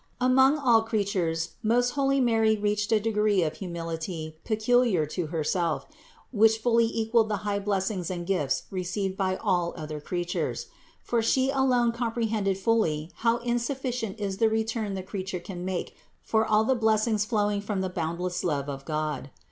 Among 0.19 0.57
all 0.57 0.81
creatures 0.81 1.49
most 1.61 1.91
holy 1.91 2.19
Mary 2.19 2.57
reached 2.57 2.91
a 2.91 2.99
degree 2.99 3.43
of 3.43 3.57
humility 3.57 4.35
peculiar 4.43 5.05
to 5.05 5.27
Herself, 5.27 5.85
which 6.31 6.57
fully 6.57 6.85
equalled 6.87 7.29
the 7.29 7.37
high 7.45 7.59
blessings 7.59 8.09
and 8.09 8.25
gifts 8.25 8.63
received 8.71 9.15
by 9.15 9.35
all 9.35 9.75
other 9.77 10.01
creatures; 10.01 10.65
for 11.03 11.21
She 11.21 11.51
alone 11.51 11.91
comprehended 11.91 12.57
fully 12.57 13.11
how 13.17 13.37
insuf 13.43 13.79
ficient 13.81 14.17
is 14.17 14.37
the 14.37 14.49
return 14.49 14.95
the 14.95 15.03
creature 15.03 15.39
can 15.39 15.63
make 15.63 15.95
for 16.23 16.47
all 16.47 16.63
the 16.63 16.73
blessings 16.73 17.23
flowing 17.23 17.61
from 17.61 17.81
the 17.81 17.87
boundless 17.89 18.43
love 18.43 18.69
of 18.69 18.85
God. 18.85 19.29